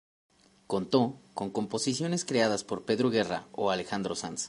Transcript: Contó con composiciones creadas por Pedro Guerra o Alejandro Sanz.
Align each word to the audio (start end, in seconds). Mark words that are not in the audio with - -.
Contó 0.65 1.13
con 1.35 1.51
composiciones 1.51 2.25
creadas 2.25 2.63
por 2.63 2.81
Pedro 2.85 3.11
Guerra 3.11 3.45
o 3.51 3.69
Alejandro 3.69 4.15
Sanz. 4.15 4.39